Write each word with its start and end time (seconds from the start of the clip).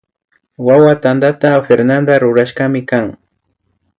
Wawa 0.65 0.93
tantaka 1.03 1.51
Fernada 1.67 2.13
rurashkami 2.21 2.81
kan 2.89 3.05